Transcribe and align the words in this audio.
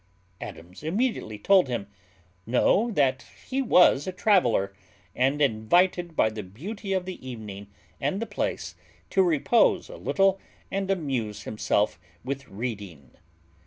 Adams 0.41 0.81
immediately 0.81 1.37
told 1.37 1.67
him, 1.67 1.85
"No; 2.47 2.89
that 2.89 3.23
he 3.47 3.61
was 3.61 4.07
a 4.07 4.11
traveller, 4.11 4.73
and 5.15 5.39
invited 5.43 6.15
by 6.15 6.27
the 6.31 6.41
beauty 6.41 6.91
of 6.91 7.05
the 7.05 7.23
evening 7.23 7.67
and 7.99 8.19
the 8.19 8.25
place 8.25 8.73
to 9.11 9.21
repose 9.21 9.89
a 9.89 9.97
little 9.97 10.39
and 10.71 10.89
amuse 10.89 11.43
himself 11.43 11.99
with 12.23 12.47
reading." 12.49 13.11